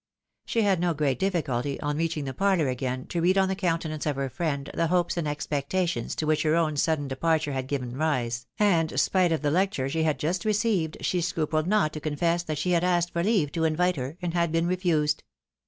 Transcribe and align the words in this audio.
She 0.47 0.63
had 0.63 0.79
no 0.79 0.95
great 0.95 1.19
difficulty, 1.19 1.79
on 1.79 1.95
reaching 1.97 2.25
the 2.25 2.33
parlour 2.33 2.67
again, 2.69 3.05
to 3.09 3.21
read 3.21 3.37
on 3.37 3.49
the 3.49 3.55
countenance 3.55 4.07
of 4.07 4.15
her 4.15 4.31
friend 4.31 4.67
the 4.73 4.87
hopes 4.87 5.15
and 5.15 5.27
expec 5.27 5.69
tations 5.69 6.15
to 6.15 6.25
which 6.25 6.41
her 6.41 6.55
own 6.55 6.75
sudden 6.75 7.07
departure 7.07 7.51
had 7.51 7.67
given 7.67 7.95
rise, 7.95 8.47
and 8.57 8.99
spite 8.99 9.31
of 9.31 9.43
the 9.43 9.51
lecture 9.51 9.87
she 9.89 10.01
had 10.01 10.17
just 10.17 10.43
received, 10.43 10.97
she 11.01 11.21
scrupled 11.21 11.67
not 11.67 11.93
to 11.93 11.99
con 11.99 12.15
fess 12.15 12.41
that 12.41 12.57
she 12.57 12.71
had 12.71 12.83
asked 12.83 13.13
for 13.13 13.21
leave 13.23 13.51
to 13.51 13.63
invite 13.63 13.95
her, 13.95 14.17
and 14.23 14.33
had 14.33 14.51
been 14.51 14.65
refused. 14.65 15.21